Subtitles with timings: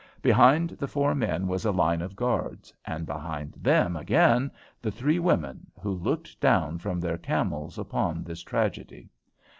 [0.23, 4.49] Behind the four men was a line of guards, and behind them again
[4.81, 9.11] the three women, who looked down from their camels upon this tragedy.